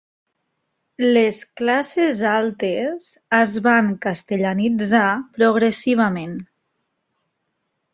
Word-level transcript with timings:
Les 1.17 1.41
classes 1.61 2.23
altes 2.31 3.11
es 3.43 3.55
van 3.69 3.93
castellanitzar 4.09 5.07
progressivament. 5.41 6.39